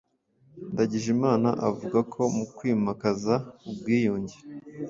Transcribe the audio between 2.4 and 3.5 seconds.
kwimakaza